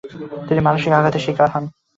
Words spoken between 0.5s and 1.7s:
মানসিক আঘাতের শিকার হন।